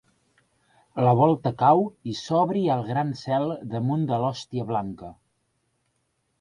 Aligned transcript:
La 1.07 1.11
volta 1.19 1.51
cau 1.59 1.81
i 2.13 2.17
s’obri 2.21 2.65
el 2.77 2.83
gran 2.89 3.13
cel 3.21 3.47
damunt 3.77 4.11
de 4.15 4.21
l’hòstia 4.25 4.69
blanca. 4.75 5.15